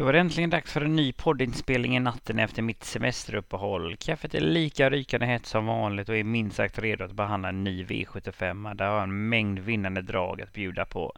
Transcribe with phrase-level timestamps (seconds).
[0.00, 3.96] Då var det äntligen dags för en ny poddinspelning i natten efter mitt semesteruppehåll.
[3.96, 7.64] Kaffet är lika rykande hett som vanligt och är minst sagt redo att behandla en
[7.64, 8.74] ny V75.
[8.74, 11.12] Där har jag en mängd vinnande drag att bjuda på.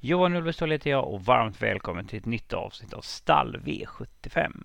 [0.00, 4.62] Johan Ulveståhl heter jag och varmt välkommen till ett nytt avsnitt av Stall V75.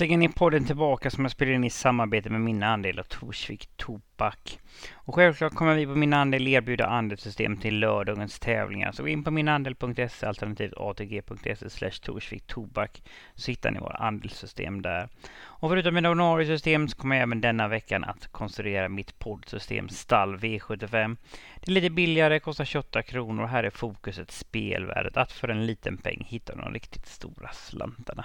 [0.00, 3.68] Äntligen är podden tillbaka som jag spelar in i samarbete med Min Andel och Torsvik
[3.76, 4.58] Tobak.
[4.92, 8.92] Och självklart kommer vi på Min Andel erbjuda andelssystem till lördagens tävlingar.
[8.92, 13.02] Så gå in på minandel.se alternativt atg.se slash Torsvik Tobak
[13.34, 15.08] så hittar ni våra andelssystem där.
[15.40, 19.88] Och förutom mina ordinarie system så kommer jag även denna veckan att konstruera mitt poddsystem
[19.88, 21.16] Stall V75.
[21.60, 25.16] Det är lite billigare, kostar 28 kronor och här är fokuset spelvärdet.
[25.16, 28.24] Att för en liten peng hitta de riktigt stora slantarna.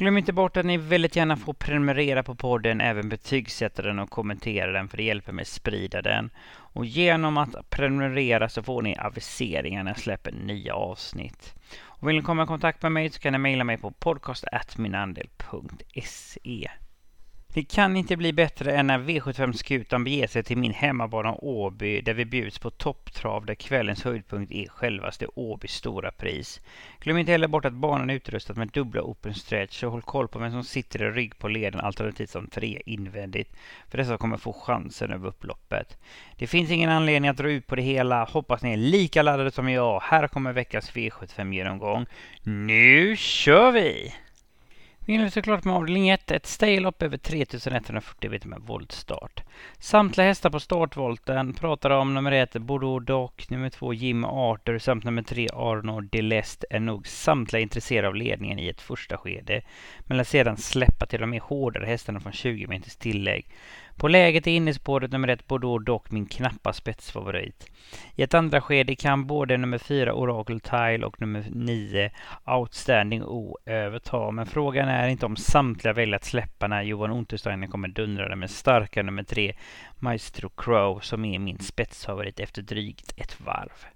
[0.00, 4.10] Glöm inte bort att ni väldigt gärna får prenumerera på podden, även betygsätta den och
[4.10, 6.30] kommentera den för det hjälper mig sprida den.
[6.50, 11.54] Och genom att prenumerera så får ni aviseringar när jag släpper nya avsnitt.
[11.82, 16.70] Och vill ni komma i kontakt med mig så kan ni mejla mig på podcast.minandel.se.
[17.52, 22.14] Det kan inte bli bättre än när V75-skutan beger sig till min hemmabana Åby där
[22.14, 26.60] vi bjuds på topptrav där kvällens höjdpunkt är självaste Åbys stora pris.
[27.00, 30.28] Glöm inte heller bort att banan är utrustad med dubbla open stretch och håll koll
[30.28, 33.56] på vem som sitter i rygg på leden alternativt som tre invändigt
[33.88, 35.96] för dessa kommer få chansen över upploppet.
[36.36, 38.24] Det finns ingen anledning att dra ut på det hela.
[38.24, 40.00] Hoppas ni är lika laddade som jag.
[40.00, 42.06] Här kommer veckans V75-genomgång.
[42.42, 44.12] Nu kör vi!
[45.04, 49.42] Vi inleder såklart med avdelning 1, ett staylopp över 3140 meter med voltstart.
[49.78, 55.04] Samtliga hästar på startvolten pratar om nummer 1 Bordeaux Doc, nummer 2 Jim Arthur samt
[55.04, 59.62] nummer 3 Arnold Delest är nog samtliga intresserade av ledningen i ett första skede,
[60.00, 63.46] men lär sedan släppa till de mer hårdare hästarna från 20 meters tillägg.
[64.00, 67.66] På läget i innespåret nummer 1 Bordeaux dock min knappa spetsfavorit.
[68.14, 72.10] I ett andra skede kan både nummer 4 Oracle Tile och nummer 9
[72.46, 74.30] Outstanding O överta.
[74.30, 78.50] Men frågan är inte om samtliga väljer att släppa när Johan Untersteiner kommer dundrande med
[78.50, 79.54] starka nummer 3
[79.98, 83.86] Maestro Crow som är min spetsfavorit efter drygt ett varv.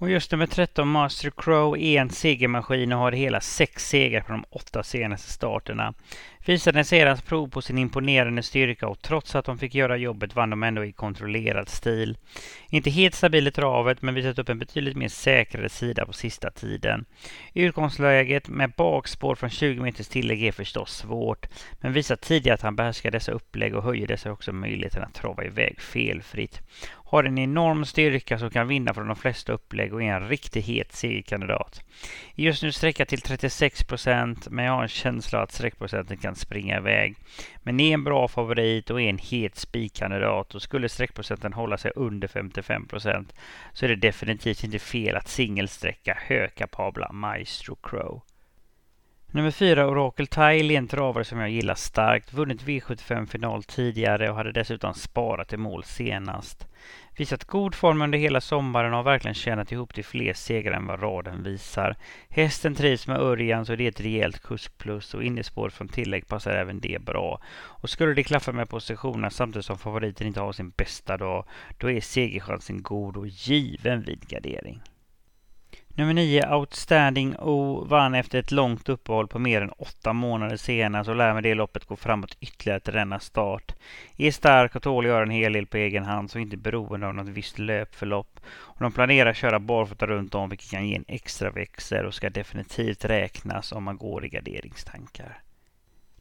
[0.00, 4.32] Och just nummer 13, Master Crow, är en segermaskin och har hela sex segrar på
[4.32, 5.94] de åtta senaste starterna.
[6.46, 10.50] Visade sedan prov på sin imponerande styrka och trots att de fick göra jobbet vann
[10.50, 12.18] de ändå i kontrollerad stil.
[12.70, 16.50] Inte helt stabil i travet men visat upp en betydligt mer säkrare sida på sista
[16.50, 17.04] tiden.
[17.54, 21.46] Utgångsläget med bakspår från 20 meters tillägg är förstås svårt
[21.80, 25.44] men visar tidigare att han behärskar dessa upplägg och höjer dessa också möjligheten att trava
[25.44, 26.60] iväg felfritt
[27.10, 30.64] har en enorm styrka som kan vinna från de flesta upplägg och är en riktigt
[30.64, 31.82] het segerkandidat.
[32.34, 36.76] Just nu sträcka till 36 procent, men jag har en känsla att sträckprocenten kan springa
[36.76, 37.16] iväg.
[37.62, 41.92] Men är en bra favorit och är en het spikkandidat och skulle sträckprocenten hålla sig
[41.96, 43.34] under 55 procent
[43.72, 48.22] så är det definitivt inte fel att singelsträcka högkapabla Maestro Crow.
[49.30, 52.32] Nummer fyra, Oracle Tile, är en travare som jag gillar starkt.
[52.32, 56.66] Vunnit V75-final tidigare och hade dessutom sparat i mål senast.
[57.16, 60.86] Visat god form under hela sommaren och har verkligen tjänat ihop till fler segrar än
[60.86, 61.96] vad raden visar.
[62.28, 66.50] Hästen trivs med Örjan så det är ett rejält kuskplus och innespår från tillägg passar
[66.50, 67.40] även det bra.
[67.50, 71.44] Och skulle det klaffa med positionerna samtidigt som favoriten inte har sin bästa dag,
[71.78, 74.80] då är segerchansen god och given vid gardering.
[75.98, 81.08] Nummer 9, Outstanding O, vann efter ett långt uppehåll på mer än åtta månader senast
[81.08, 83.74] och lär med det loppet gå framåt ytterligare till denna start.
[84.16, 87.06] Är stark och tål att göra en hel del på egen hand så inte beroende
[87.06, 88.40] av något visst löpförlopp.
[88.46, 92.14] Och de planerar att köra barfota runt om vilket kan ge en extra växel och
[92.14, 95.42] ska definitivt räknas om man går i garderingstankar.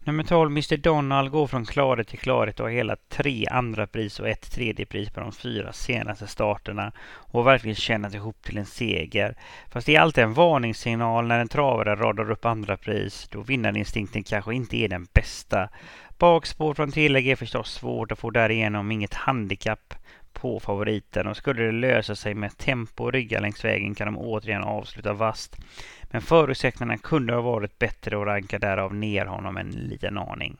[0.07, 4.19] Nummer 12, Mr Donald, går från klarhet till klarhet och har hela tre andra pris
[4.19, 8.57] och ett tredje pris på de fyra senaste starterna och har verkligen tjänat ihop till
[8.57, 9.35] en seger.
[9.71, 14.23] Fast det är alltid en varningssignal när en travare radar upp andra pris då vinnarinstinkten
[14.23, 15.69] kanske inte är den bästa.
[16.17, 19.93] Bakspår från tillägg är förstås svårt och får därigenom inget handikapp
[20.39, 24.17] på favoriten och skulle det lösa sig med tempo och ryggar längs vägen kan de
[24.17, 25.57] återigen avsluta vast.
[26.03, 30.57] Men förutsättningarna kunde ha varit bättre och ranka därav ner honom en liten aning.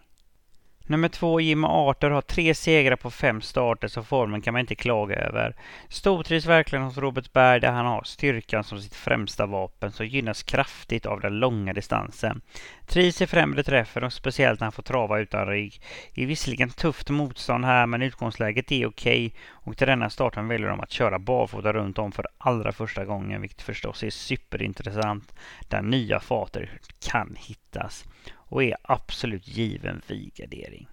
[0.90, 4.76] Nummer två, Jimmy Arthur, har tre segrar på fem starter så formen kan man inte
[4.76, 5.56] klaga över.
[5.90, 10.44] Stortrivs verkligen hos Robert Berg där han har styrkan som sitt främsta vapen så gynnas
[10.44, 12.42] kraftigt av den långa distansen.
[12.86, 15.82] Trivs i främre träffen och speciellt när han får trava utan rygg.
[16.14, 20.70] Det är visserligen tufft motstånd här men utgångsläget är okej och till denna starten väljer
[20.70, 25.34] de att köra barfota runt om för allra första gången vilket förstås är superintressant
[25.68, 28.06] där nya fater kan hittas
[28.50, 30.88] och är absolut given vid gardering.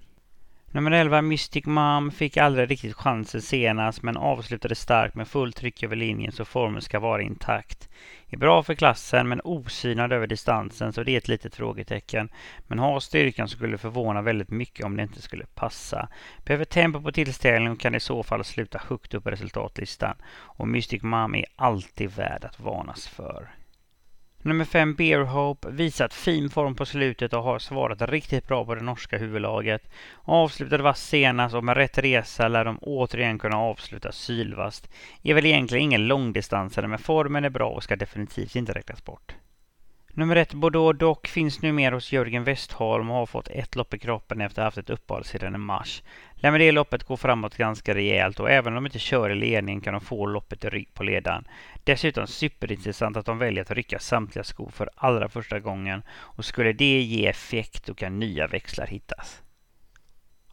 [0.74, 5.82] Nummer 11 Mystic Mom fick aldrig riktigt chansen senast men avslutade starkt med fullt tryck
[5.82, 7.88] över linjen så formen ska vara intakt.
[8.28, 12.28] Är bra för klassen men osynad över distansen så det är ett litet frågetecken.
[12.66, 16.08] Men har styrkan så skulle förvåna väldigt mycket om det inte skulle passa.
[16.44, 20.16] Behöver tempo på tillställningen och kan i så fall sluta högt upp på resultatlistan.
[20.30, 23.50] Och Mystic Mom är alltid värd att varnas för.
[24.46, 28.74] Nummer 5 Beer Hope visat fin form på slutet och har svarat riktigt bra på
[28.74, 29.90] det norska huvudlaget.
[30.22, 34.88] Avslutade vass senast och med rätt resa lär de återigen kunna avsluta sylvast.
[35.22, 39.34] Är väl egentligen ingen långdistansare men formen är bra och ska definitivt inte räknas bort.
[40.12, 43.98] Nummer ett Bordeaux dock finns numera hos Jörgen Westholm och har fått ett lopp i
[43.98, 46.02] kroppen efter att ha haft ett uppehåll sedan i mars.
[46.36, 49.80] Lär det loppet gå framåt ganska rejält och även om de inte kör i ledningen
[49.80, 51.44] kan de få loppet i rygg på ledaren.
[51.84, 56.72] Dessutom superintressant att de väljer att rycka samtliga skor för allra första gången och skulle
[56.72, 59.42] det ge effekt då kan nya växlar hittas.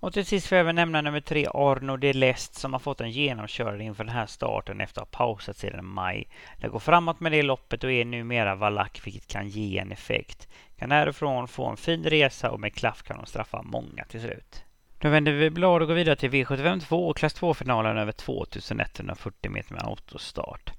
[0.02, 3.02] Och till sist får jag även nämna nummer tre, Arno de Lest, som har fått
[3.02, 6.28] en genomkörare inför den här starten efter att ha pausat sedan maj.
[6.58, 10.48] Det går framåt med det loppet och är numera valack, vilket kan ge en effekt.
[10.78, 14.64] Kan härifrån få en fin resa och med klaff kan de straffa många till slut.
[15.02, 19.74] Då vänder vi blad och går vidare till V75 och klass 2-finalen över 2140 meter
[19.74, 20.72] med autostart.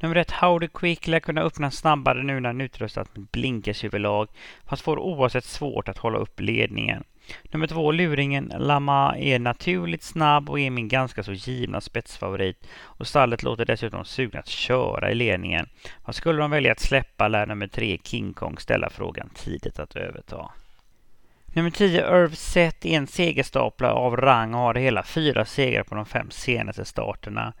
[0.00, 4.28] Nummer ett, Howdy Quick lär kunna öppna snabbare nu när han utrustat med blinkershuvudlag,
[4.66, 7.04] fast får oavsett svårt att hålla upp ledningen.
[7.50, 12.66] Nummer två, luringen Lama är naturligt snabb och är min ganska så givna spetsfavorit.
[12.80, 15.68] Och stallet låter dessutom sugna att köra i ledningen.
[16.04, 19.96] Vad skulle de välja att släppa lär nummer tre, King Kong, ställa frågan tidigt att
[19.96, 20.50] överta.
[21.56, 25.94] Nummer 10, Irv Set, är en segerstaplare av rang och har hela fyra segrar på
[25.94, 27.52] de fem senaste starterna.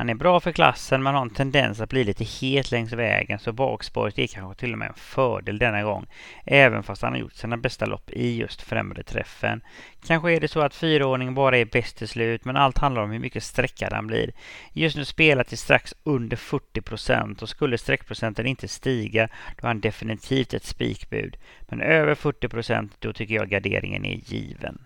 [0.00, 3.38] Han är bra för klassen men har en tendens att bli lite het längs vägen
[3.38, 6.06] så bakspåret är kanske till och med en fördel denna gång.
[6.44, 9.60] Även fast han har gjort sina bästa lopp i just främre träffen.
[10.06, 13.10] Kanske är det så att fyraåringen bara är bäst till slut men allt handlar om
[13.10, 14.32] hur mycket sträckad han blir.
[14.72, 19.68] Just nu spelar till strax under 40 procent och skulle sträckprocenten inte stiga då är
[19.68, 21.36] han definitivt ett spikbud.
[21.60, 24.78] Men över 40 procent då tycker jag garderingen är given.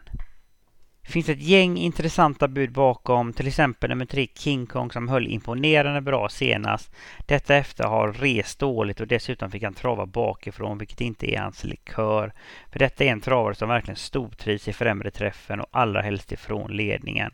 [1.06, 5.26] Det finns ett gäng intressanta bud bakom, till exempel nummer tre King Kong som höll
[5.26, 6.94] imponerande bra senast.
[7.26, 11.64] Detta efter har rest dåligt och dessutom fick han trava bakifrån vilket inte är hans
[11.64, 12.32] likör.
[12.72, 16.76] För detta är en travare som verkligen stortrivs i främre träffen och allra helst ifrån
[16.76, 17.30] ledningen.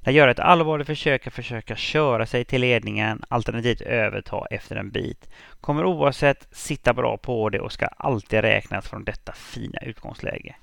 [0.00, 4.90] Den gör ett allvarligt försök att försöka köra sig till ledningen, alternativt överta efter en
[4.90, 5.30] bit.
[5.60, 10.56] Kommer oavsett sitta bra på det och ska alltid räknas från detta fina utgångsläge.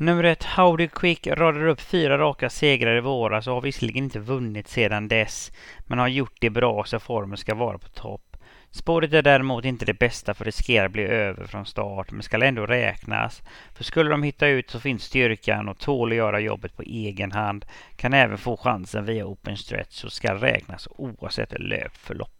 [0.00, 4.18] Nummer ett, Howdy Quick radar upp fyra raka segrar i våras och har visserligen inte
[4.18, 5.52] vunnit sedan dess,
[5.86, 8.36] men har gjort det bra så formen ska vara på topp.
[8.70, 12.66] Spåret är däremot inte det bästa för riskerar bli över från start, men ska ändå
[12.66, 13.42] räknas.
[13.74, 17.32] För skulle de hitta ut så finns styrkan och tål att göra jobbet på egen
[17.32, 17.64] hand.
[17.96, 22.39] Kan även få chansen via open stretch och ska räknas oavsett löpförlopp.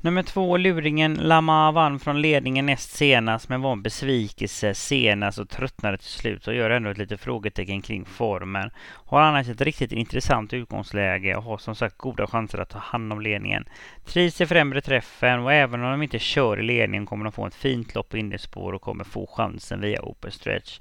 [0.00, 5.48] Nummer två, luringen Lama vann från ledningen näst senast men var en besvikelse senast och
[5.48, 8.70] tröttnade till slut och gör ändå ett litet frågetecken kring formen.
[9.06, 13.12] Har annars ett riktigt intressant utgångsläge och har som sagt goda chanser att ta hand
[13.12, 13.64] om ledningen.
[14.04, 17.46] Trivs i främre träffen och även om de inte kör i ledningen kommer de få
[17.46, 20.80] ett fint lopp på innerspår och kommer få chansen via open stretch.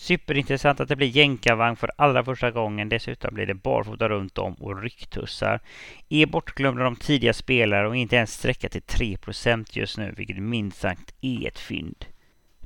[0.00, 2.88] Superintressant att det blir jänkarvagn för allra första gången.
[2.88, 5.60] Dessutom blir det barfota runt om och rycktussar.
[6.08, 10.80] Är bortglömda de tidiga spelare och inte ens sträcka till 3% just nu, vilket minst
[10.80, 12.04] sagt är ett fynd.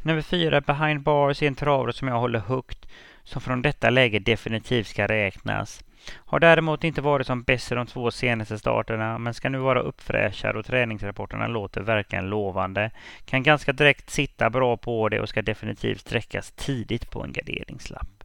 [0.03, 2.87] Nummer fyra, Behind Bars, är en travare som jag håller högt,
[3.25, 5.85] som från detta läge definitivt ska räknas.
[6.15, 9.81] Har däremot inte varit som bäst i de två senaste starterna men ska nu vara
[9.81, 12.91] uppfräschad och träningsrapporterna låter verkligen lovande.
[13.25, 18.24] Kan ganska direkt sitta bra på det och ska definitivt sträckas tidigt på en garderingslapp.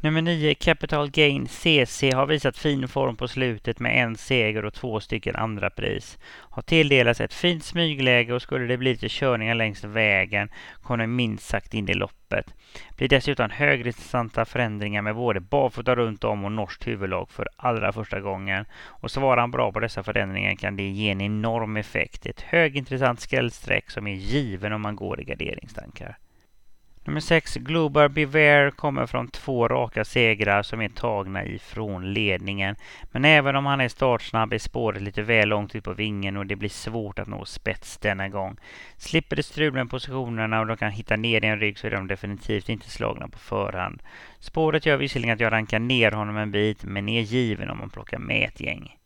[0.00, 4.74] Nummer 9, Capital Gain CC, har visat fin form på slutet med en seger och
[4.74, 6.18] två stycken andra pris.
[6.24, 10.48] Har tilldelats ett fint smygläge och skulle det bli lite körningar längs vägen
[10.82, 12.54] kommer minst sagt in i loppet.
[12.96, 18.20] Blir dessutom högintressanta förändringar med både barfota runt om och norskt huvudlag för allra första
[18.20, 18.64] gången.
[18.86, 22.26] Och svarar han bra på dessa förändringar kan det ge en enorm effekt.
[22.26, 26.18] Ett högintressant skrällsträck som är given om man går i garderingstankar.
[27.08, 32.76] Nummer 6, Global Beware, kommer från två raka segrar som är tagna ifrån ledningen.
[33.10, 36.46] Men även om han är startsnabb är spåret lite väl långt ut på vingen och
[36.46, 38.56] det blir svårt att nå spets denna gång.
[38.96, 41.90] Slipper de strul med positionerna och de kan hitta ner i en rygg så är
[41.90, 44.02] de definitivt inte slagna på förhand.
[44.38, 47.90] Spåret gör visserligen att jag rankar ner honom en bit, men är given om man
[47.90, 48.97] plockar med ett gäng.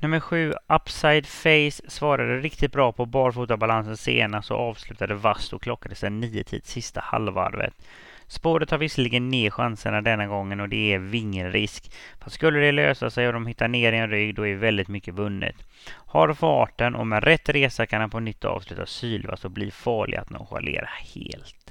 [0.00, 5.94] Nummer sju, Upside Face, svarade riktigt bra på barfotabalansen senast och avslutade vasst och klockade
[5.94, 7.74] sedan nio tid sista halvvarvet.
[8.26, 11.92] Spåret har visserligen ner chanserna denna gången och det är vingelrisk.
[12.20, 14.88] Fast skulle det lösa sig och de hittar ner i en rygg då är väldigt
[14.88, 15.56] mycket vunnet.
[15.90, 20.16] Har farten och med rätt resa kan han på nytt avsluta sylvast och bli farlig
[20.16, 21.67] att nonchalera helt.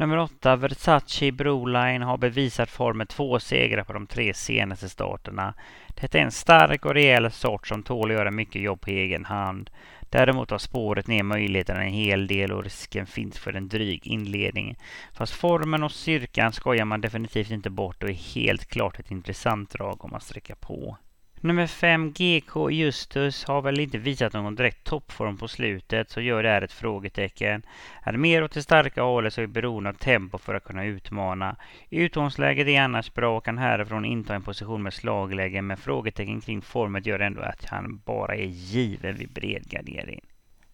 [0.00, 5.54] Nummer 8, Versace Broline har bevisat form med två segrar på de tre senaste starterna.
[6.00, 9.24] Detta är en stark och rejäl sort som tål att göra mycket jobb på egen
[9.24, 9.70] hand.
[10.10, 14.76] Däremot har spåret ner möjligheterna en hel del och risken finns för en dryg inledning.
[15.12, 19.70] Fast formen och styrkan skojar man definitivt inte bort och är helt klart ett intressant
[19.70, 20.96] drag om man sträcker på.
[21.42, 26.42] Nummer 5, GK Justus, har väl inte visat någon direkt toppform på slutet, så gör
[26.42, 27.62] det här ett frågetecken.
[28.02, 31.56] Är mer åt det starka hållet så är beroende av tempo för att kunna utmana.
[31.90, 36.62] Utgångsläget är annars bra och kan härifrån inta en position med slagläge, men frågetecken kring
[36.62, 40.20] formet gör ändå att han bara är given vid bred gardering.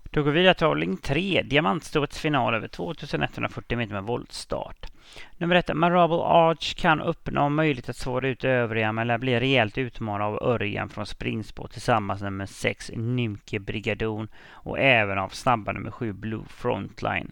[0.03, 4.87] Då går vi vidare till avdelning 3, diamantståets final över 2140 meter med voltstart.
[5.39, 9.79] Nummer ett, Marable Arch kan uppnå möjlighet att svara ut övriga men lär bli rejält
[9.79, 15.73] utmanad av Örjan från springspår tillsammans med nummer 6, Nymke Brigadon och även av snabba
[15.73, 17.31] nummer 7, Blue Frontline.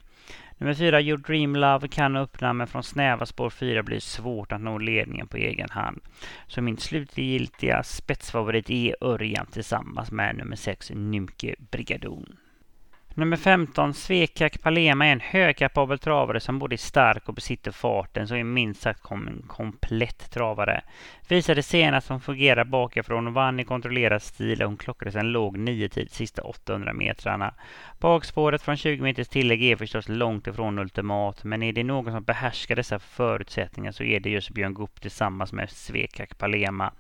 [0.59, 4.53] Nummer 4, Your Dream Love kan öppna men från snäva spår 4 blir det svårt
[4.53, 6.01] att nå ledningen på egen hand.
[6.47, 12.37] Så min slutgiltiga spetsfavorit är Örjan tillsammans med nummer 6, Nymke Brigadon.
[13.17, 18.29] Nummer 15, Svekak Palema, är en högkapabel travare som både är stark och besitter farten,
[18.29, 20.83] så är minst sagt en komplett travare.
[21.29, 25.59] Visade senast hon fungerar bakifrån och vann i kontrollerad stil och hon klockade en låg
[25.59, 27.55] nio tid sista 800 metrarna.
[28.01, 32.25] Bakspåret från 20 meters tillägg är förstås långt ifrån ultimat, men är det någon som
[32.25, 36.93] behärskar dessa förutsättningar så är det just Björn Goop tillsammans med Svekak Palema.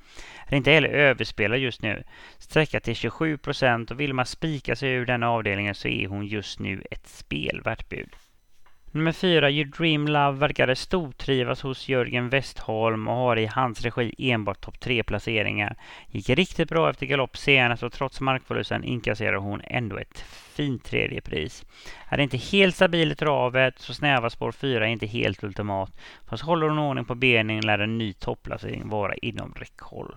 [0.46, 2.02] Är inte heller överspelad just nu.
[2.38, 6.26] Sträcka till 27 procent och vill man spika sig ur den avdelningen så är hon
[6.26, 8.16] just nu ett spelvärt bud.
[8.94, 14.14] Nummer fyra, You Dream Love, verkade stortrivas hos Jörgen Westholm och har i hans regi
[14.18, 15.76] enbart topp tre placeringar.
[16.10, 20.18] Gick riktigt bra efter galopp senast och trots markförlusten inkasserar hon ändå ett
[20.54, 21.64] fint tredje pris.
[22.08, 25.92] Är inte helt stabil i travet så snäva spår 4 är inte helt ultimat.
[26.28, 30.14] Fast håller hon ordning på benen lär en ny topplacering vara inom räckhåll.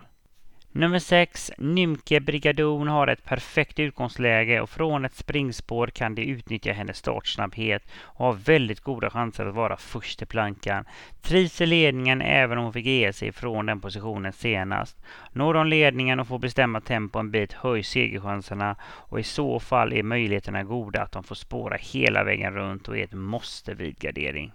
[0.78, 6.72] Nummer 6, Nymke Brigadon har ett perfekt utgångsläge och från ett springspår kan de utnyttja
[6.72, 10.86] hennes startsnabbhet och har väldigt goda chanser att vara först i plankan.
[11.22, 14.98] Trivs i ledningen även om hon fick ge sig från den positionen senast.
[15.32, 19.94] Når de ledningen och får bestämma tempo en bit höjs segerchanserna och i så fall
[19.94, 24.00] är möjligheterna goda att de får spåra hela vägen runt och är ett måste vid
[24.00, 24.52] gardering.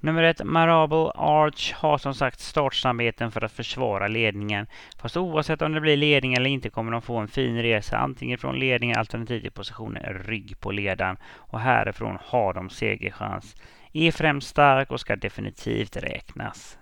[0.00, 4.66] Nummer ett, Marable Arch har som sagt startsnabbheten för att försvara ledningen.
[4.98, 8.38] Fast oavsett om det blir ledning eller inte kommer de få en fin resa antingen
[8.38, 11.16] från ledningen alternativt i positionen rygg på ledaren.
[11.24, 13.56] Och härifrån har de segerchans.
[13.92, 16.77] E Är främst stark och ska definitivt räknas.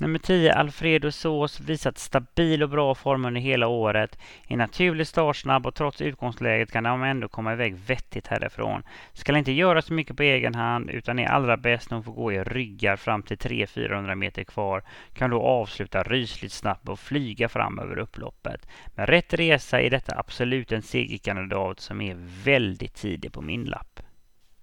[0.00, 4.18] Nummer 10, Alfredo Sås, visat stabil och bra form under hela året.
[4.48, 8.82] Är naturligt startsnabb och trots utgångsläget kan de ändå komma iväg vettigt härifrån.
[9.12, 12.12] Ska inte göra så mycket på egen hand utan är allra bäst när hon får
[12.12, 14.82] gå i ryggar fram till 300-400 meter kvar.
[15.14, 18.68] Kan då avsluta rysligt snabbt och flyga fram över upploppet.
[18.94, 24.00] Med rätt resa är detta absolut en segerkandidat som är väldigt tidig på min lapp.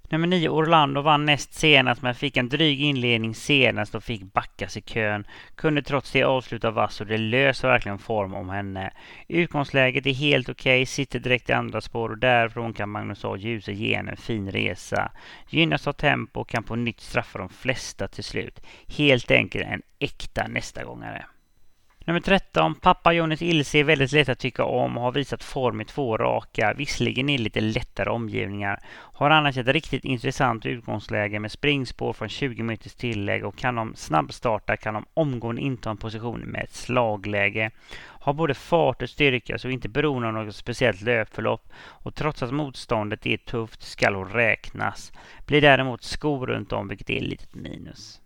[0.10, 4.78] Nummer 9 Orlando vann näst senast men fick en dryg inledning senast och fick backas
[4.78, 5.28] i kön.
[5.56, 8.94] Kunde trots det avsluta vass och det löser verkligen form om henne.
[9.28, 13.38] Utgångsläget är helt okej, okay, sitter direkt i andra spår och därifrån kan Magnus A.
[13.38, 15.12] Djuse ge henne en fin resa.
[15.50, 18.60] Gynnas av tempo och kan på nytt straffa de flesta till slut.
[18.88, 21.26] Helt enkelt en äkta nästa gångare.
[22.08, 25.82] Nummer 13, pappa Jonis Ilse är väldigt lätt att tycka om och har visat form
[25.82, 28.80] i två raka, visserligen i lite lättare omgivningar.
[28.90, 33.96] Har annars ett riktigt intressant utgångsläge med springspår från 20 meters tillägg och kan de
[33.96, 37.72] snabbstarta kan de omgående inta en position med ett slagläge.
[37.98, 42.54] Har både fart och styrka så inte beroende av något speciellt löpförlopp och trots att
[42.54, 45.12] motståndet är tufft skall hon räknas.
[45.46, 48.22] Blir däremot skor runt om vilket är ett litet minus.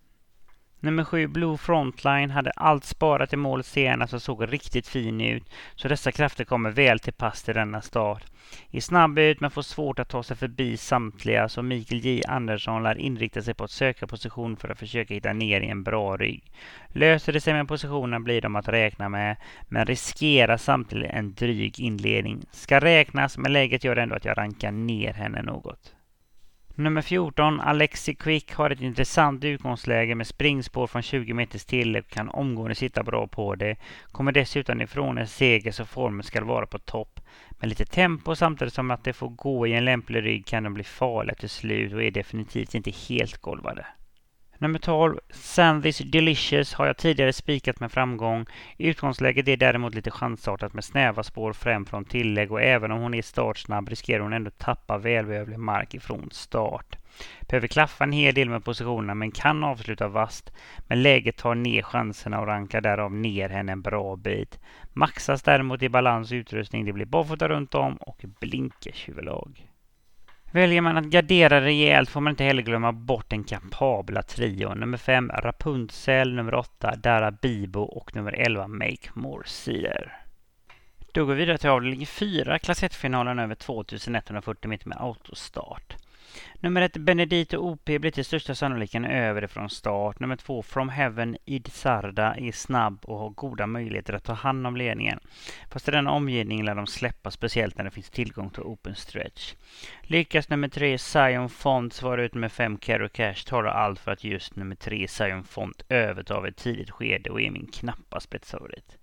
[0.82, 5.44] Nummer sju, Blue Frontline, hade allt sparat i mål senast och såg riktigt fin ut,
[5.76, 8.24] så dessa krafter kommer väl till pass i denna stad.
[8.72, 12.84] Är snabb ut men får svårt att ta sig förbi samtliga, så Mikael J Andersson
[12.84, 16.18] lär inrikta sig på att söka position för att försöka hitta ner i en bra
[16.18, 16.52] rygg.
[16.88, 19.36] Löser det sig med positionen blir de att räkna med,
[19.68, 22.42] men riskerar samtidigt en dryg inledning.
[22.52, 25.96] Ska räknas, men läget gör ändå att jag rankar ner henne något.
[26.80, 32.10] Nummer 14, Alexi Quick, har ett intressant utgångsläge med springspår från 20 meters tillägg och
[32.10, 33.76] kan omgående sitta bra på det.
[34.12, 37.20] Kommer dessutom ifrån en seger så formen ska vara på topp.
[37.50, 40.74] Med lite tempo samtidigt som att det får gå i en lämplig rygg kan de
[40.74, 43.86] bli farliga till slut och är definitivt inte helt golvade.
[44.62, 48.46] Nummer 12, Sandwich Delicious har jag tidigare spikat med framgång.
[48.78, 53.14] Utgångsläget är däremot lite chansartat med snäva spår fram från tillägg och även om hon
[53.14, 56.98] är startsnabb riskerar hon ändå tappa välbehövlig mark ifrån start.
[57.42, 60.52] Behöver klaffa en hel del med positionerna men kan avsluta vast.
[60.88, 64.60] Men läget tar ner chanserna och rankar därav ner henne en bra bit.
[64.94, 66.86] Maxas däremot i balans och utrustning.
[66.86, 69.69] Det blir barfota runt om och blinkers huvudlag.
[70.52, 74.80] Väljer man att gardera rejält får man inte heller glömma bort den kapabla trion.
[74.80, 80.22] Nummer 5 Rapunzel, nummer 8 Dara Bibo och nummer 11 Make More Cedar.
[81.12, 85.96] Då går vi vidare till avdelning 4, klass 1-finalen över 2140 meter med autostart.
[86.60, 90.20] Nummer ett Benedito OP blir till största sannolikheten över från start.
[90.20, 94.78] Nummer två From Heaven Idsarda är snabb och har goda möjligheter att ta hand om
[94.78, 95.20] ledningen.
[95.70, 99.54] Fast i denna omgivning lär de släppa speciellt när det finns tillgång till open stretch.
[100.02, 104.24] Lyckas nummer tre Zion Font svara ut med fem Caro Cash talar allt för att
[104.24, 108.98] just nummer tre Zion Font övertar ett tidigt skede och är min knappa spetsfavorit.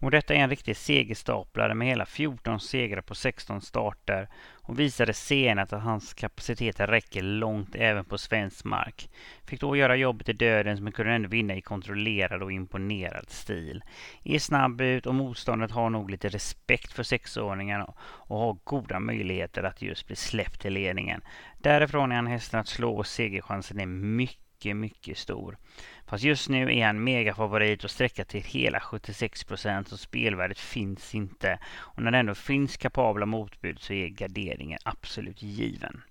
[0.00, 4.28] Och detta är en riktig segerstaplare med hela 14 segrar på 16 starter
[4.68, 9.10] och visade senare att hans kapacitet räcker långt även på svensk mark.
[9.44, 13.84] Fick då göra jobbet i döden men kunde ändå vinna i kontrollerad och imponerad stil.
[14.24, 19.62] Är snabb ut och motståndet har nog lite respekt för sexåringarna och har goda möjligheter
[19.62, 21.20] att just bli släppt till ledningen.
[21.58, 25.58] Därifrån är han hästen att slå och segerchansen är mycket, mycket stor.
[26.06, 31.14] Fast just nu är han megafavorit och sträcka till hela 76 procent och spelvärdet finns
[31.14, 31.58] inte.
[31.76, 36.02] Och när det ändå finns kapabla motbud så är garderingen absolut given.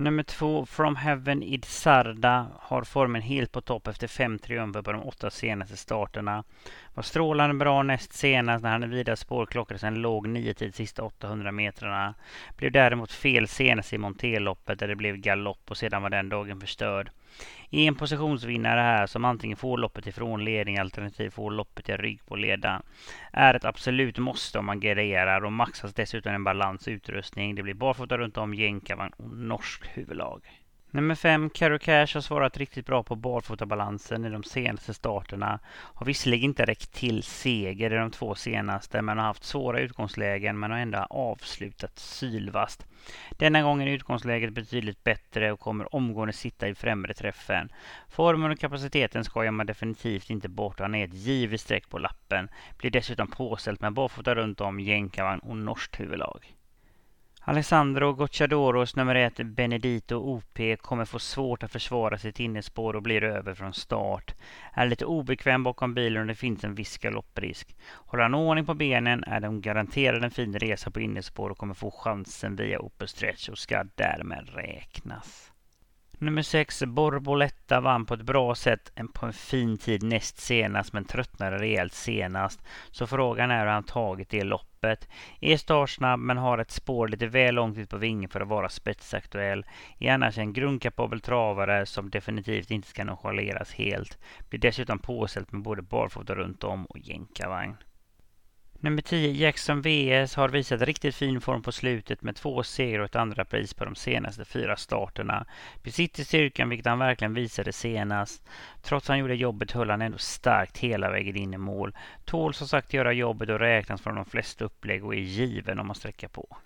[0.00, 4.92] Nummer två, From Heaven Id Sarda, har formen helt på topp efter fem triumfer på
[4.92, 6.44] de åtta senaste starterna.
[6.94, 10.74] Var strålande bra näst senast när han i vida spår klockades en låg nio tid
[10.74, 12.14] sista 800 metrarna.
[12.56, 16.60] Blev däremot fel senast i Monteloppet där det blev galopp och sedan var den dagen
[16.60, 17.10] förstörd.
[17.70, 22.36] En positionsvinnare här som antingen får loppet ifrån ledning alternativt får loppet i rygg på
[22.36, 22.82] ledaren.
[23.32, 27.54] Är ett absolut måste om man garderar och maxas dessutom en balans utrustning.
[27.54, 30.42] Det blir barfota runt om, jänkarvagn och norsk huvudlag.
[30.92, 35.58] Nummer 5, Carro Cash har svarat riktigt bra på barfotabalansen i de senaste starterna.
[35.68, 40.58] Har visserligen inte räckt till seger i de två senaste men har haft svåra utgångslägen
[40.58, 42.86] men har ändå avslutat sylvast.
[43.30, 47.68] Denna gång är utgångsläget betydligt bättre och kommer omgående sitta i främre träffen.
[48.08, 51.98] Formen och kapaciteten skojar man definitivt inte bort och han är ett givet streck på
[51.98, 52.48] lappen.
[52.78, 56.54] Blir dessutom påställt med barfota runt om, jänkarvagn och norskt huvudlag.
[57.42, 63.24] Alessandro Gocciadoros nummer ett Benedito OP kommer få svårt att försvara sitt innespår och blir
[63.24, 64.34] över från start.
[64.72, 67.76] Är lite obekväm bakom bilen och det finns en viss galopprisk.
[67.90, 71.74] Håller han ordning på benen är de garanterad en fin resa på innespår och kommer
[71.74, 75.49] få chansen via Open Stretch och ska därmed räknas.
[76.22, 81.04] Nummer 6, Borboletta, vann på ett bra sätt på en fin tid näst senast men
[81.04, 82.60] tröttnade rejält senast.
[82.90, 85.08] Så frågan är hur han tagit det loppet.
[85.40, 88.68] Är startsnabb men har ett spår lite väl långt ut på vingen för att vara
[88.68, 89.66] spetsaktuell.
[89.98, 94.18] Är annars en grundkapabel travare som definitivt inte ska nonchaleras helt.
[94.48, 97.76] Blir dessutom påställd med både barfota runt om och jänkarvagn.
[98.82, 103.04] Nummer 10, Jackson VS, har visat riktigt fin form på slutet med två segrar och
[103.04, 105.46] ett andra pris på de senaste fyra starterna.
[105.82, 108.42] Besitter styrkan, vilket han verkligen visade senast.
[108.82, 111.96] Trots att han gjorde jobbet höll han ändå starkt hela vägen in i mål.
[112.24, 115.86] Tål som sagt göra jobbet och räknas från de flesta upplägg och är given om
[115.86, 116.56] man sträcker på.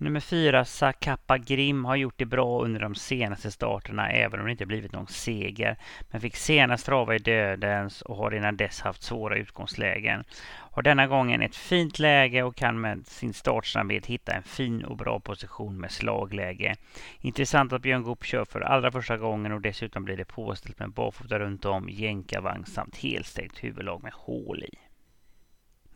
[0.00, 4.52] Nummer fyra, Sakappa Grim, har gjort det bra under de senaste starterna även om det
[4.52, 5.76] inte blivit någon seger.
[6.10, 10.24] Men fick senast trava i dödens och har innan dess haft svåra utgångslägen.
[10.46, 14.96] Har denna gången ett fint läge och kan med sin startsnabbhet hitta en fin och
[14.96, 16.76] bra position med slagläge.
[17.20, 20.90] Intressant att Björn Goop kör för allra första gången och dessutom blir det påställt med
[20.90, 24.87] barfota runt om, jänkarvagn samt helstängt huvudlag med hål i.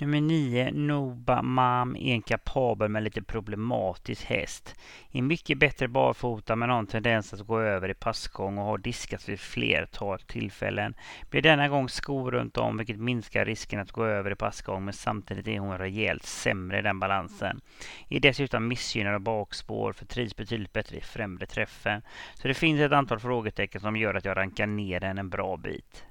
[0.03, 4.75] Nummer 9, Noba Mam, är en kapabel men lite problematisk häst.
[5.13, 8.79] Är mycket bättre barfota men har en tendens att gå över i passgång och har
[8.79, 10.95] diskats vid flertal tillfällen.
[11.31, 14.95] Blir denna gång skor runt om vilket minskar risken att gå över i passgång men
[14.95, 17.61] samtidigt är hon rejält sämre i den balansen.
[18.09, 22.03] Är dessutom missgynnad av bakspår för trivs betydligt bättre i främre träffen.
[22.35, 25.57] Så det finns ett antal frågetecken som gör att jag rankar ner den en bra
[25.57, 26.07] bit.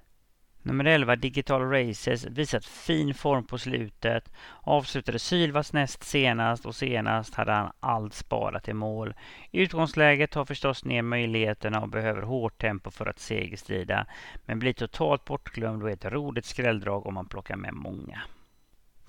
[0.64, 4.32] Nummer 11, Digital Races, visat fin form på slutet.
[4.62, 9.14] Avslutade Sylvas näst senast och senast hade han allt sparat i mål.
[9.52, 14.06] Utgångsläget tar förstås ner möjligheterna och behöver hårt tempo för att segerstrida.
[14.46, 18.22] Men blir totalt bortglömd och är ett roligt skrälldrag om man plockar med många.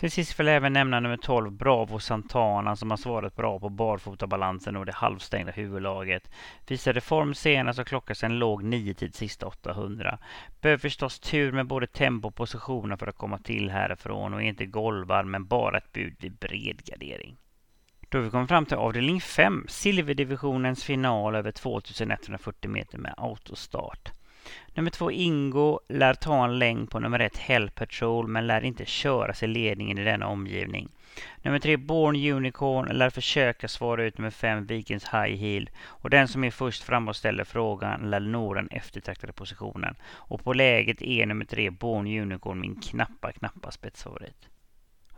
[0.02, 3.68] Till sist vill jag även nämna nummer 12 Bravo Santana som har svarat bra på
[3.68, 6.30] barfotabalansen och det halvstängda huvudlaget.
[6.66, 10.18] Visade form senast och klockas en låg 9 tid sista 800.
[10.60, 14.46] Behöver förstås tur med både tempo och positioner för att komma till härifrån och är
[14.46, 17.36] inte golvad men bara ett bud vid bred gardering.
[18.08, 24.12] Då har vi kommit fram till avdelning 5, silverdivisionens final över 2140 meter med autostart.
[24.74, 28.84] Nummer två Ingo lär ta en längd på nummer ett Hell Patrol men lär inte
[28.84, 30.88] köra sig ledningen i denna omgivning.
[31.42, 36.28] Nummer tre Born Unicorn lär försöka svara ut nummer fem Vikings High Heel och den
[36.28, 39.94] som är först fram och ställer frågan lär nå den eftertraktade positionen.
[40.04, 44.51] Och på läget är nummer tre Born Unicorn min knappa, knappa spetsfavorit.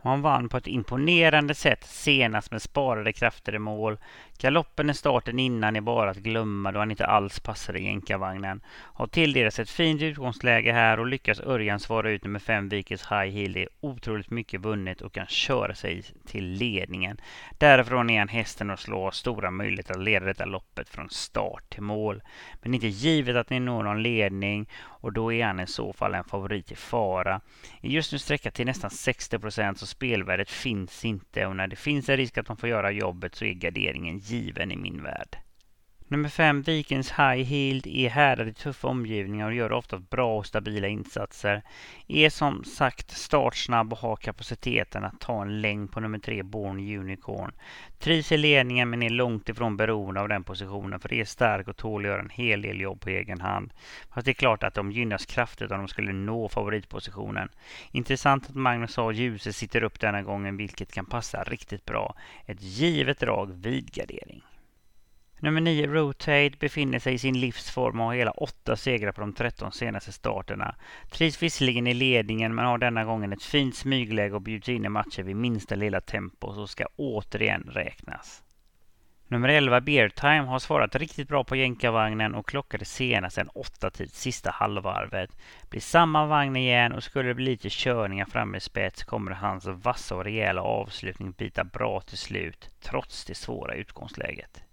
[0.09, 3.97] Han vann på ett imponerande sätt senast med sparade krafter i mål.
[4.39, 8.61] Galoppen i starten innan är bara att glömma då han inte alls passade jänkarvagnen.
[8.67, 13.31] Har tilldelats ett fint utgångsläge här och lyckas Örjan svara ut nummer 5 Vikes High
[13.31, 13.53] Heel.
[13.53, 17.17] Det är otroligt mycket vunnet och kan köra sig till ledningen.
[17.57, 21.83] Därifrån är han hästen och slår stora möjligheter att leda detta loppet från start till
[21.83, 22.21] mål.
[22.61, 24.69] Men inte givet att ni når någon ledning
[25.05, 27.41] och då är han i så fall en favorit i fara.
[27.81, 32.09] Just nu sträcka till nästan 60 procent så spelvärdet finns inte och när det finns
[32.09, 35.37] en risk att de får göra jobbet så är garderingen given i min värld.
[36.07, 40.45] Nummer 5, Vikings High Heeled är härdad i tuffa omgivningar och gör ofta bra och
[40.45, 41.61] stabila insatser.
[42.07, 46.97] Är som sagt startsnabb och har kapaciteten att ta en längd på nummer 3, Born
[46.99, 47.51] Unicorn.
[47.99, 51.67] Trivs i ledningen men är långt ifrån beroende av den positionen för det är stark
[51.67, 53.73] och tål att göra en hel del jobb på egen hand.
[54.13, 57.49] Fast det är klart att de gynnas kraftigt om de skulle nå favoritpositionen.
[57.91, 59.11] Intressant att Magnus A.
[59.11, 62.15] Djuse sitter upp denna gången vilket kan passa riktigt bra.
[62.45, 64.41] Ett givet drag vid gardering.
[65.39, 69.33] Nummer 9, Rotate, befinner sig i sin livsform och har hela åtta segrar på de
[69.33, 70.75] 13 senaste starterna.
[71.11, 74.89] Trivs visserligen i ledningen men har denna gången ett fint smygläge och bjuds in i
[74.89, 78.41] matcher vid minsta lilla tempo så ska återigen räknas.
[79.27, 84.13] Nummer 11, Beertime, har svarat riktigt bra på jänkarvagnen och klockade senast en åtta tid
[84.13, 85.29] sista halvvarvet.
[85.69, 89.65] Blir samma vagn igen och skulle det bli lite körningar framme i spets kommer hans
[89.65, 94.64] vassa och rejäla avslutning bita bra till slut trots det svåra utgångsläget.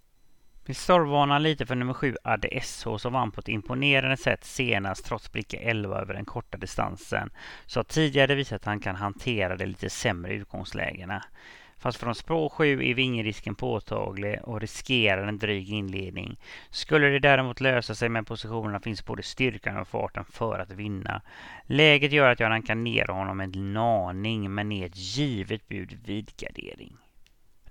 [0.67, 5.33] Vi stormvarnar lite för nummer 7 ADSH som vann på ett imponerande sätt senast trots
[5.33, 7.31] bricka 11 över den korta distansen.
[7.67, 11.25] Så har tidigare visat att han kan hantera de lite sämre utgångslägena.
[11.79, 16.39] Fast från spår 7 är vingerisken påtaglig och riskerar en dryg inledning.
[16.71, 21.23] Skulle det däremot lösa sig med positionerna finns både styrkan och farten för att vinna.
[21.67, 26.37] Läget gör att jag rankar ner honom en aning men är ett givet bud vid
[26.37, 26.97] gardering.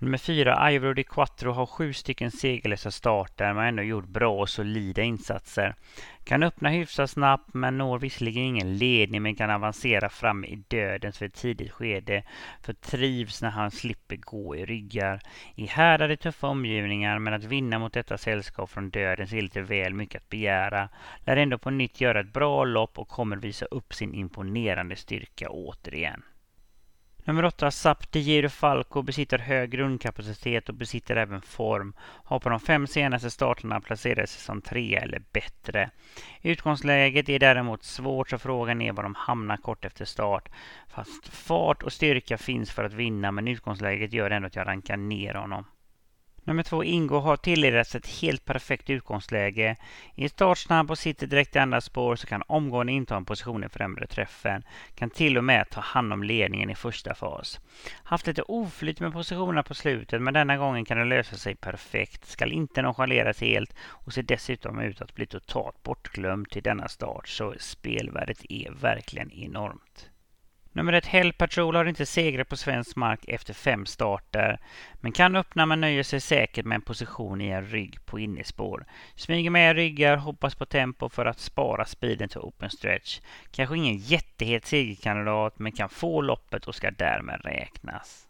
[0.03, 4.39] Nummer fyra, Ivor Di Quattro har sju stycken segerlösa starter men har ändå gjort bra
[4.41, 5.75] och solida insatser.
[6.23, 11.17] Kan öppna hyfsat snabbt men når visserligen ingen ledning men kan avancera fram i dödens
[11.17, 12.23] för ett tidigt skede.
[12.61, 15.19] För trivs när han slipper gå i ryggar.
[15.55, 19.93] I härdade tuffa omgivningar men att vinna mot detta sällskap från dödens är lite väl
[19.93, 20.89] mycket att begära.
[21.25, 25.49] Lär ändå på nytt göra ett bra lopp och kommer visa upp sin imponerande styrka
[25.49, 26.23] återigen.
[27.23, 31.93] Nummer 8, Sapti, Giro Falco besitter hög grundkapacitet och besitter även form.
[31.99, 35.89] Har på de fem senaste starterna placerat sig som tre eller bättre.
[36.41, 40.49] Utgångsläget är däremot svårt så frågan är var de hamnar kort efter start.
[40.87, 44.97] Fast fart och styrka finns för att vinna men utgångsläget gör ändå att jag rankar
[44.97, 45.65] ner honom.
[46.43, 49.75] Nummer två, Ingo, har tilldelats ett helt perfekt utgångsläge.
[50.15, 53.69] Är startsnabb och sitter direkt i andra spår så kan omgående inta en position i
[53.69, 54.63] främre träffen.
[54.95, 57.59] Kan till och med ta hand om ledningen i första fas.
[58.03, 62.25] Haft lite oflyt med positionerna på slutet men denna gången kan det lösa sig perfekt.
[62.25, 67.27] Skall inte nonchaleras helt och ser dessutom ut att bli totalt bortglömd till denna start
[67.27, 70.10] så spelvärdet är verkligen enormt.
[70.73, 74.59] Nummer ett Hell Patrol har inte segrat på svensk mark efter fem starter,
[74.93, 78.85] men kan öppna men nöjer sig säkert med en position i en rygg på innespår.
[79.15, 83.19] Smyger med ryggar, hoppas på tempo för att spara speeden till open stretch.
[83.51, 88.27] Kanske ingen jättehet segerkandidat, men kan få loppet och ska därmed räknas.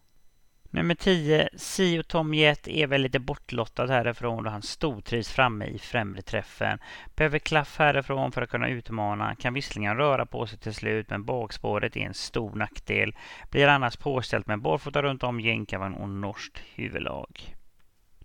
[0.74, 5.80] Nummer 10, Sio Tom Jet, är väl lite bortlottad härifrån då han stortrivs framme i
[5.80, 6.80] främre träffen.
[7.16, 9.36] Behöver klaff härifrån för att kunna utmana.
[9.36, 13.16] Kan visserligen röra på sig till slut men bakspåret är en stor nackdel.
[13.50, 17.56] Blir annars påställt med barfota runt om jänkarvagn och norskt huvudlag.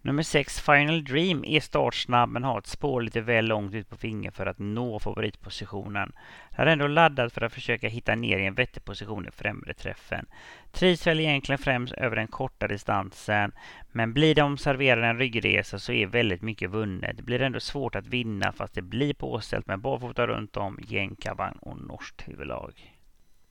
[0.06, 3.96] Nummer 6, Final Dream, är startsnabb men har ett spår lite väl långt ut på
[3.96, 6.12] fingret för att nå favoritpositionen.
[6.50, 10.26] Är ändå laddad för att försöka hitta ner i en vettig position i främre träffen.
[10.72, 13.52] Trivs väl egentligen främst över den korta distansen,
[13.92, 17.16] men blir de serverade en ryggresa så är väldigt mycket vunnet.
[17.16, 21.58] Det blir ändå svårt att vinna fast det blir påställt med barfota runt om, jänkarvagn
[21.58, 22.95] och norskt huvudlag.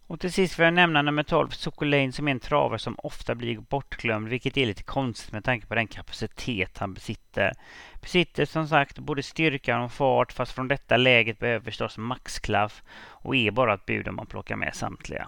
[0.07, 3.35] Och till sist vill jag nämna nummer 12, Sokolane, som är en travare som ofta
[3.35, 7.53] blir bortglömd, vilket är lite konstigt med tanke på den kapacitet han besitter.
[8.01, 13.35] Besitter som sagt både styrka och fart, fast från detta läget behöver förstås maxklaff och
[13.35, 15.27] är bara ett bud om man plockar med samtliga.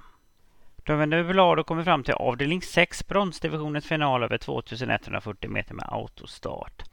[0.84, 5.74] Då vänder vi blad och kommer fram till avdelning 6, bronsdivisionens final över 2140 meter
[5.74, 6.84] med autostart.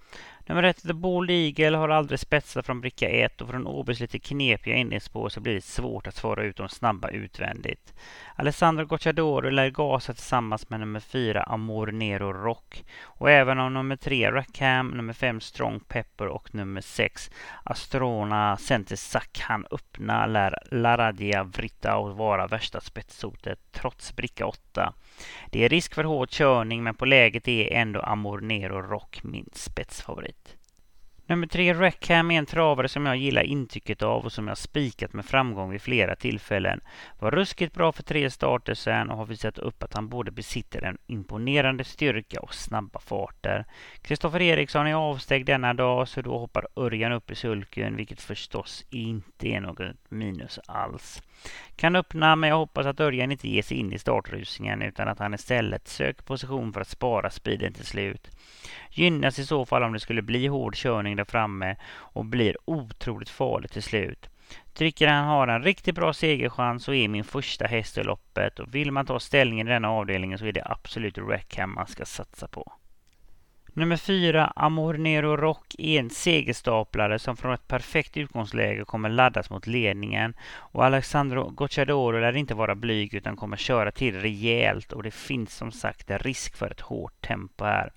[0.46, 4.18] Nummer ett, The Bald Eagle, har aldrig spetsat från bricka 1 och från Åbys lite
[4.18, 7.94] knepiga inledningsspår så blir det svårt att svara ut de snabba utvändigt.
[8.36, 13.96] Alessandro Gocciadoro lär gasa tillsammans med nummer 4 Amor Nero Rock och även om nummer
[13.96, 17.30] 3 Rackham, nummer 5 Strong Pepper och nummer 6
[17.64, 24.92] Astrona Centesac han öppna lär Laradia Vritta och vara värsta spetshotet trots bricka 8.
[25.50, 29.48] Det är risk för hård körning men på läget är ändå Amor Nero Rock min
[29.52, 30.56] spetsfavorit.
[31.26, 35.12] Nummer tre, Rackham, är en travare som jag gillar intrycket av och som jag spikat
[35.12, 36.80] med framgång vid flera tillfällen.
[37.18, 40.82] Var ruskigt bra för tre starter sen och har visat upp att han både besitter
[40.82, 43.64] en imponerande styrka och snabba farter.
[44.02, 48.84] Kristoffer Eriksson är avstängd denna dag så då hoppar Örjan upp i sulken vilket förstås
[48.90, 51.22] inte är något minus alls.
[51.76, 55.18] Kan öppna men jag hoppas att Örjan inte ger sig in i startrusningen utan att
[55.18, 58.30] han istället söker position för att spara speeden till slut.
[58.90, 63.28] Gynnas i så fall om det skulle bli hård körning där framme och blir otroligt
[63.28, 64.28] farligt till slut.
[64.72, 68.74] Tycker han har en riktigt bra segerchans så är min första häst i loppet och
[68.74, 72.48] vill man ta ställningen i denna avdelningen så är det absolut Rackham man ska satsa
[72.48, 72.72] på.
[73.76, 79.50] Nummer fyra, Amor Nero Rock, är en segerstaplare som från ett perfekt utgångsläge kommer laddas
[79.50, 80.34] mot ledningen.
[80.56, 85.54] Och Alexandro Gocciadoro lär inte vara blyg utan kommer köra till rejält och det finns
[85.54, 87.92] som sagt en risk för ett hårt tempo här.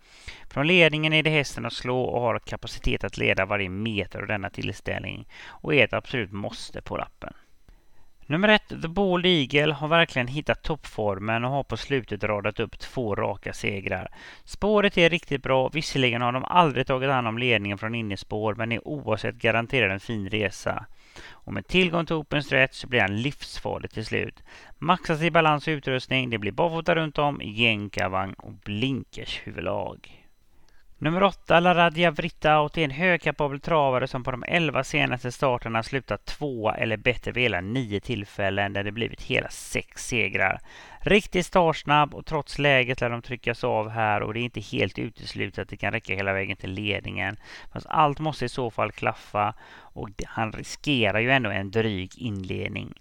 [0.49, 4.27] Från ledningen är det hästen att slå och har kapacitet att leda varje meter av
[4.27, 7.33] denna tillställning och är ett absolut måste på lappen.
[8.29, 12.79] Nummer ett, The Bald Eagle, har verkligen hittat toppformen och har på slutet radat upp
[12.79, 14.11] två raka segrar.
[14.43, 18.71] Spåret är riktigt bra, visserligen har de aldrig tagit hand om ledningen från innespår men
[18.71, 20.85] är oavsett garanterad en fin resa.
[21.29, 24.43] Och med tillgång till open stretch så blir han livsfarlig till slut.
[24.77, 30.26] Maxas i balans och utrustning, det blir barfota runt om, jänkarvagn och blinkers huvudlag.
[30.99, 36.25] Nummer 8, Laradja Vrittaut, är en högkapabel travare som på de 11 senaste starterna slutat
[36.25, 40.60] tvåa eller bättre vid hela nio tillfällen där det blivit hela sex segrar.
[40.99, 44.99] Riktigt startsnabb och trots läget lär de tryckas av här och det är inte helt
[44.99, 47.38] uteslutet att det kan räcka hela vägen till ledningen.
[47.73, 52.93] Fast allt måste i så fall klaffa och han riskerar ju ändå en dryg inledning.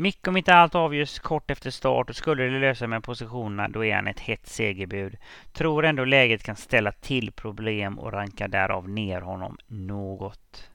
[0.00, 3.84] Mick om inte allt avgörs kort efter start och skulle det lösa med positionerna då
[3.84, 5.16] är han ett hett segerbud.
[5.52, 10.70] Tror ändå läget kan ställa till problem och rankar därav ner honom något.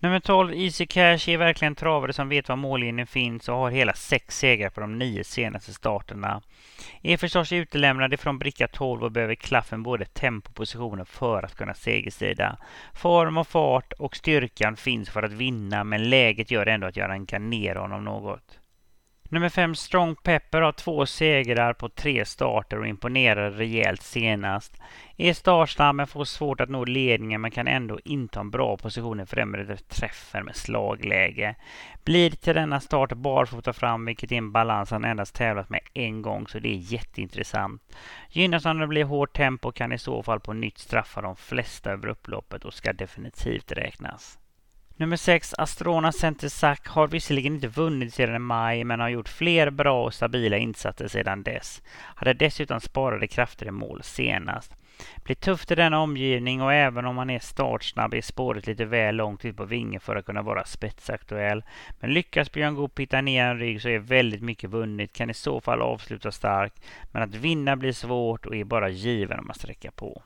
[0.00, 3.92] Nummer 12, Easy Cash, är verkligen travare som vet var mållinjen finns och har hela
[3.92, 6.42] sex segrar på de nio senaste starterna.
[7.02, 11.54] Är förstås utelämnad ifrån bricka 12 och behöver klaffen både tempo och positioner för att
[11.54, 12.58] kunna segerstrida.
[12.94, 17.08] Form och fart och styrkan finns för att vinna men läget gör ändå att jag
[17.08, 18.57] rankar ner honom något.
[19.30, 24.80] Nummer fem Strong Pepper har två segrar på tre starter och imponerade rejält senast.
[25.16, 29.20] Är startsnabb men får svårt att nå ledningen men kan ändå inta en bra position
[29.20, 31.54] i främre träffen med slagläge.
[32.04, 36.22] Blir till denna start barfota fram vilket är en balans han endast tävlat med en
[36.22, 37.82] gång så det är jätteintressant.
[38.30, 41.90] Gynnas han det blir hårt tempo kan i så fall på nytt straffa de flesta
[41.90, 44.38] över upploppet och ska definitivt räknas.
[45.00, 49.70] Nummer 6, Astrona Centersac, har visserligen inte vunnit sedan i maj men har gjort fler
[49.70, 51.82] bra och stabila insatser sedan dess.
[52.14, 54.72] Hade dessutom sparade krafter i mål senast.
[55.24, 59.16] Blir tufft i denna omgivning och även om han är startsnabb är spåret lite väl
[59.16, 61.64] långt ut på vingen för att kunna vara spetsaktuell.
[62.00, 65.34] Men lyckas Björn Goop hitta ner en rygg så är väldigt mycket vunnet, kan i
[65.34, 66.84] så fall avsluta starkt.
[67.12, 70.22] Men att vinna blir svårt och är bara given om man sträcker på.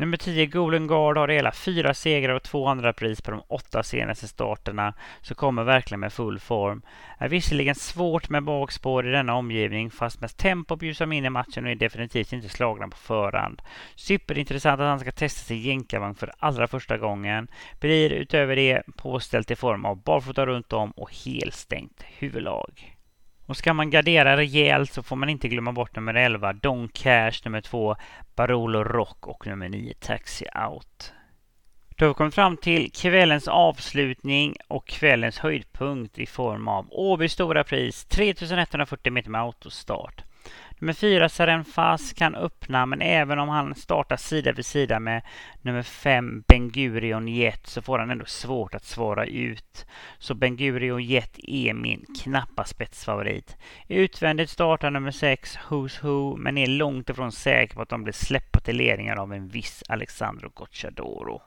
[0.00, 3.82] Nummer 10 Golden Guard har hela fyra segrar och två andra pris på de åtta
[3.82, 6.82] senaste starterna, så kommer verkligen med full form.
[7.18, 11.30] Är visserligen svårt med bakspår i denna omgivning, fast med tempo bjuds de in i
[11.30, 13.62] matchen och är definitivt inte slagna på förhand.
[13.94, 17.48] Superintressant att han ska testa sin jänkarvagn för allra första gången.
[17.80, 22.99] Blir utöver det påställt i form av barfota runt om och helstängt huvudlag.
[23.50, 27.32] Och ska man gardera rejält så får man inte glömma bort nummer 11, Don Cash,
[27.44, 27.96] nummer 2,
[28.36, 31.12] Barolo Rock och nummer 9, Taxi Out.
[31.96, 37.28] Då har vi kommit fram till kvällens avslutning och kvällens höjdpunkt i form av Åby
[37.28, 40.24] Stora Pris, 3140 meter med autostart.
[40.82, 45.22] Nummer fyra, Saren Fas, kan öppna, men även om han startar sida vid sida med
[45.62, 49.86] nummer fem, Bengurion Jet, så får han ändå svårt att svara ut.
[50.18, 53.56] Så Bengurion Jet är min knappa spetsfavorit.
[53.88, 58.14] Utvändigt startar nummer sex, Who's Who, men är långt ifrån säker på att de blir
[58.14, 61.42] släppta till ledningar av en viss Alexandro Gocciadoro.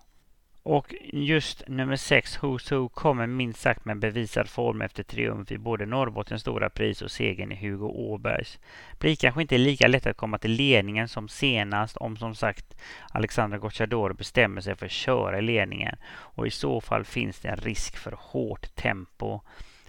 [0.66, 5.58] Och just nummer 6, Who's Who, kommer minst sagt med bevisad form efter triumf i
[5.58, 8.60] både Norrbottens stora pris och segern i Hugo Åbergs.
[9.00, 12.76] Blir kanske inte lika lätt att komma till ledningen som senast om som sagt
[13.10, 17.50] Alexandra Gocciador bestämmer sig för att köra i ledningen och i så fall finns det
[17.50, 19.42] en risk för hårt tempo.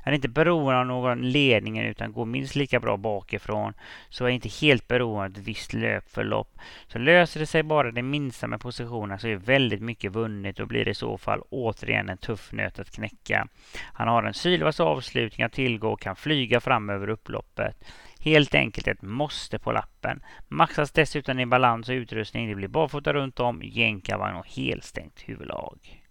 [0.05, 3.73] Är inte beroende av någon ledning utan går minst lika bra bakifrån
[4.09, 6.59] så är inte helt beroende av ett visst löpförlopp.
[6.87, 10.69] Så löser det sig bara det minsta med positionerna så är väldigt mycket vunnet och
[10.69, 13.49] blir i så fall återigen en tuff nöt att knäcka.
[13.93, 17.85] Han har en sylvass avslutning att tillgå och kan flyga fram över upploppet.
[18.21, 20.23] Helt enkelt ett måste på lappen.
[20.49, 22.49] Maxas dessutom i balans och utrustning.
[22.49, 26.04] Det blir barfota runt om, jänkarvagn och helstängt huvudlag.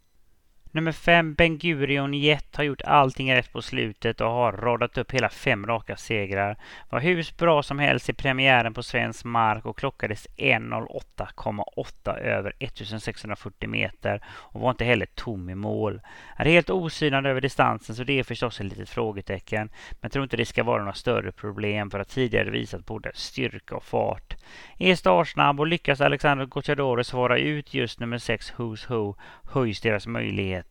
[0.76, 5.12] Nummer fem, Ben Gurion Jet har gjort allting rätt på slutet och har radat upp
[5.12, 6.58] hela fem raka segrar.
[6.90, 13.70] Var hur bra som helst i premiären på svensk mark och klockades 1.08,8 över 1640
[13.70, 16.02] meter och var inte heller tom i mål.
[16.38, 19.70] Är helt osynad över distansen så det är förstås ett litet frågetecken.
[20.02, 23.76] Men tror inte det ska vara några större problem för att tidigare visat både styrka
[23.76, 24.36] och fart.
[24.78, 30.08] Är startsnabb och lyckas Alexander Gocciadoro svara ut just nummer 6 Who's Who höjs deras
[30.08, 30.63] möjligheter.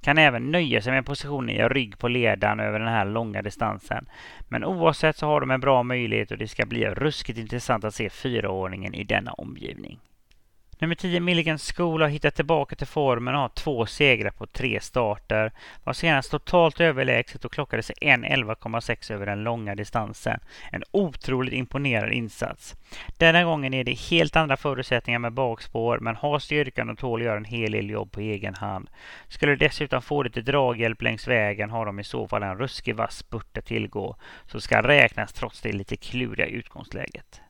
[0.00, 4.06] Kan även nöja sig med positionen i rygg på ledaren över den här långa distansen.
[4.48, 7.94] Men oavsett så har de en bra möjlighet och det ska bli ruskigt intressant att
[7.94, 9.98] se fyraåringen i denna omgivning.
[10.80, 14.80] Nummer 10 Milligan School har hittat tillbaka till formen och har två segrar på tre
[14.80, 15.52] starter.
[15.84, 20.40] Var senast totalt överlägset och klockade sig 1.11,6 över den långa distansen.
[20.72, 22.76] En otroligt imponerande insats.
[23.18, 27.24] Denna gången är det helt andra förutsättningar med bakspår men har styrkan och tål att
[27.24, 28.90] göra en hel del jobb på egen hand.
[29.28, 33.16] Skulle dessutom få lite draghjälp längs vägen har de i så fall en ruskig vass
[33.16, 34.16] spurt att tillgå.
[34.46, 37.40] Så ska räknas trots det lite kluriga utgångsläget.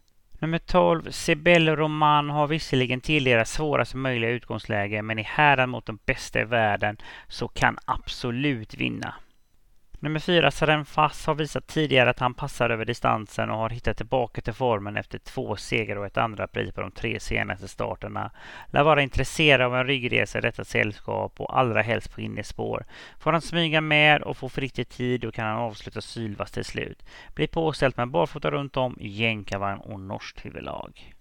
[0.42, 5.98] Nummer 12, Sebel Roman har visserligen tilldelats svåraste möjliga utgångsläge men i härdad mot de
[6.07, 6.96] bästa i världen
[7.29, 9.14] så kan absolut vinna.
[10.02, 13.96] Nummer fyra, Saren Fass, har visat tidigare att han passar över distansen och har hittat
[13.96, 18.30] tillbaka till formen efter två segrar och ett andra pris på de tre senaste starterna.
[18.66, 22.84] Lär vara intresserad av en ryggresa i detta sällskap och allra helst på innespår.
[23.18, 26.64] Får han smyga med och få fritt i tid då kan han avsluta sylvass till
[26.64, 27.04] slut.
[27.34, 31.14] Blir påställt med barfota runt om, jänkarvagn och norskt huvudlag.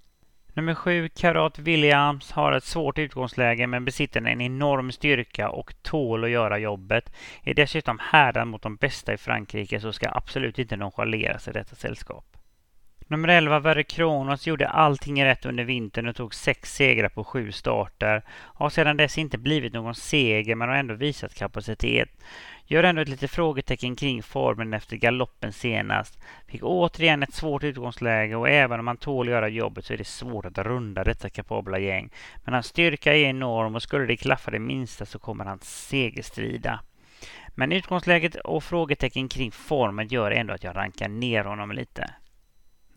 [0.60, 6.24] Nummer sju, Karat Williams, har ett svårt utgångsläge men besitter en enorm styrka och tål
[6.24, 7.14] att göra jobbet.
[7.44, 11.76] Är dessutom härdad mot de bästa i Frankrike så ska absolut inte nonchaleras i detta
[11.76, 12.26] sällskap.
[13.08, 17.52] Nummer 11, Verre Kronos, gjorde allting rätt under vintern och tog sex segrar på sju
[17.52, 18.24] starter.
[18.30, 22.10] Har sedan dess inte blivit någon seger men har ändå visat kapacitet.
[22.72, 26.20] Gör ändå ett litet frågetecken kring formen efter galoppen senast.
[26.48, 29.98] Fick återigen ett svårt utgångsläge och även om han tål att göra jobbet så är
[29.98, 32.10] det svårt att runda detta kapabla gäng.
[32.46, 36.80] Men hans styrka är enorm och skulle det klaffa det minsta så kommer han segerstrida.
[37.56, 42.14] Men utgångsläget och frågetecken kring formen gör ändå att jag rankar ner honom lite.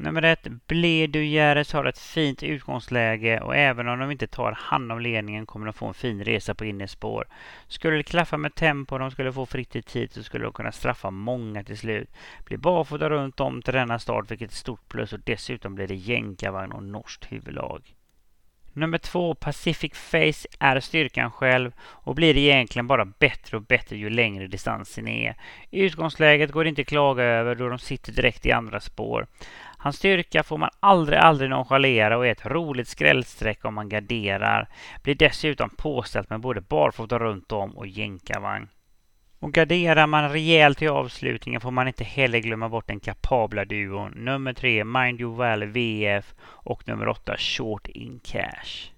[0.02, 4.92] Nummer ett, Bledu Järes har ett fint utgångsläge och även om de inte tar hand
[4.92, 7.28] om ledningen kommer de få en fin resa på innerspår.
[7.68, 10.52] Skulle det klaffa med tempo och de skulle få fritt i tid så skulle de
[10.52, 12.10] kunna straffa många till slut.
[12.44, 15.88] Blir barfota runt om till denna start vilket är ett stort plus och dessutom blir
[15.88, 17.94] det jänkarvagn och norskt huvudlag.
[18.74, 24.10] Nummer två, Pacific Face, är styrkan själv och blir egentligen bara bättre och bättre ju
[24.10, 25.36] längre distansen är.
[25.70, 29.26] Utgångsläget går inte att klaga över då de sitter direkt i andra spår.
[29.82, 34.68] Hans styrka får man aldrig, aldrig nonchalera och är ett roligt skrällsträck om man garderar.
[35.02, 38.68] Blir dessutom påställt med både barfota runt om och jänkarvagn.
[39.38, 44.12] Och garderar man rejält i avslutningen får man inte heller glömma bort den kapabla duon
[44.16, 48.91] nummer tre Mind You Well VF och nummer åtta Short In Cash.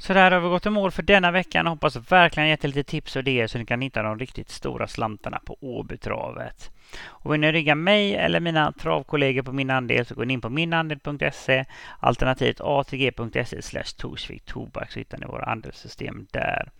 [0.00, 2.82] Så där har vi gått i mål för denna veckan och hoppas verkligen gett lite
[2.82, 6.70] tips och idéer så ni kan hitta de riktigt stora slantarna på Åbytravet.
[7.04, 10.40] Och vill ni rigga mig eller mina travkollegor på min andel så går ni in
[10.40, 11.64] på minandel.se
[11.98, 16.70] alternativt atg.se slash Torsvik Tobak så hittar ni våra andelssystem där.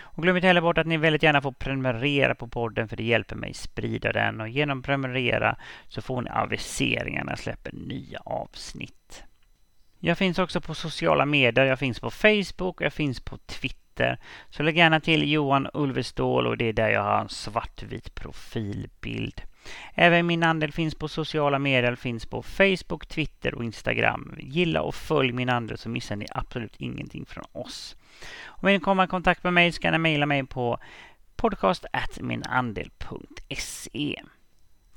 [0.00, 3.04] Och glöm inte heller bort att ni väldigt gärna får prenumerera på podden för det
[3.04, 5.56] hjälper mig sprida den och genom prenumerera
[5.88, 9.24] så får ni aviseringar när jag släpper nya avsnitt.
[10.00, 11.64] Jag finns också på sociala medier.
[11.64, 14.18] Jag finns på Facebook och jag finns på Twitter.
[14.50, 19.42] Så lägg gärna till Johan Ulvestål och det är där jag har en svartvit profilbild.
[19.94, 24.34] Även min andel finns på sociala medier, finns på Facebook, Twitter och Instagram.
[24.38, 27.96] Gilla och följ min andel så missar ni absolut ingenting från oss.
[28.46, 30.78] Om ni vill komma i kontakt med mig så kan ni mejla mig på
[31.36, 34.22] podcast.minandel.se.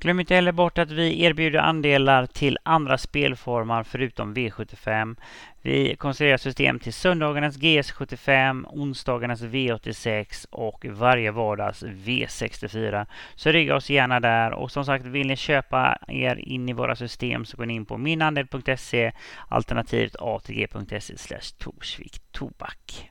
[0.02, 5.16] Glöm inte heller bort att vi erbjuder andelar till andra spelformer förutom V75.
[5.62, 13.06] Vi konstruerar system till söndagarnas GS75, onsdagarnas V86 och varje vardags V64.
[13.36, 16.96] Så rygga oss gärna där och som sagt vill ni köpa er in i våra
[16.96, 19.12] system så går ni in på minandel.se
[19.48, 23.11] alternativt atg.se torsvik tobak.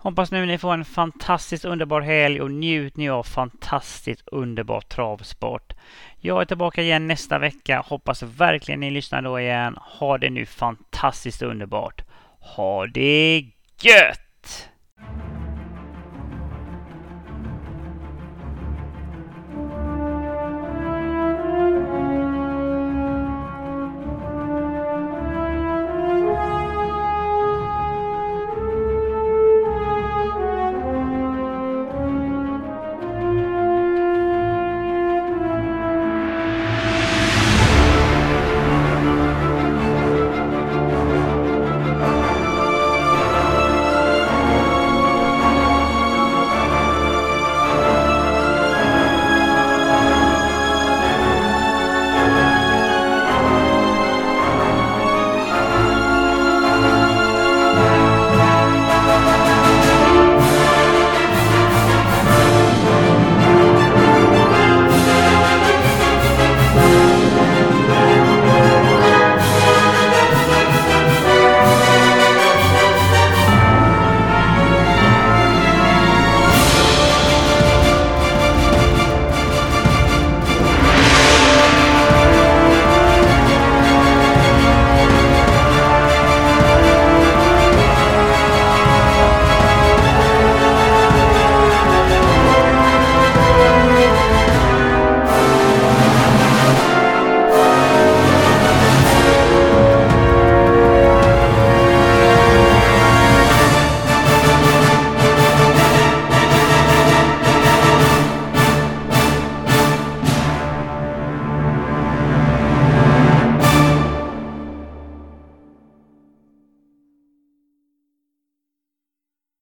[0.00, 5.72] Hoppas nu ni får en fantastiskt underbar helg och njut ni av fantastiskt underbar travsport.
[6.20, 7.84] Jag är tillbaka igen nästa vecka.
[7.86, 9.76] Hoppas verkligen ni lyssnar då igen.
[9.80, 12.02] Ha det nu fantastiskt underbart.
[12.40, 13.44] Ha det
[13.82, 14.68] gött!